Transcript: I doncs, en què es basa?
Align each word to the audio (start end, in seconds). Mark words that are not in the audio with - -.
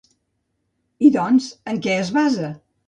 I 1.09 1.11
doncs, 1.19 1.51
en 1.75 1.87
què 1.87 1.97
es 2.07 2.13
basa? 2.21 2.53